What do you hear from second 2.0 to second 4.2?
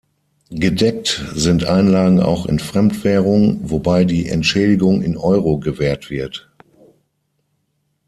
auch in Fremdwährung, wobei